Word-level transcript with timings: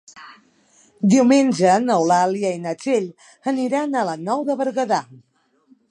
Diumenge 1.11 1.75
n'Eulàlia 1.83 2.55
i 2.57 2.63
na 2.65 2.73
Txell 2.85 3.07
aniran 3.53 3.95
a 4.01 4.09
la 4.13 4.19
Nou 4.27 4.47
de 4.49 4.61
Berguedà. 4.65 5.03